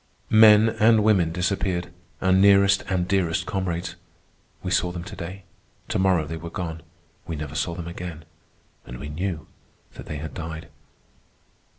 Men 0.31 0.67
and 0.69 1.03
women 1.03 1.31
disappeared, 1.31 1.91
our 2.23 2.31
nearest 2.31 2.81
and 2.89 3.07
dearest 3.07 3.45
comrades. 3.45 3.93
We 4.63 4.71
saw 4.71 4.91
them 4.91 5.03
to 5.03 5.15
day. 5.15 5.43
To 5.89 5.99
morrow 5.99 6.25
they 6.25 6.37
were 6.37 6.49
gone; 6.49 6.81
we 7.27 7.35
never 7.35 7.53
saw 7.53 7.75
them 7.75 7.87
again, 7.87 8.25
and 8.83 8.97
we 8.97 9.09
knew 9.09 9.45
that 9.93 10.07
they 10.07 10.17
had 10.17 10.33
died. 10.33 10.69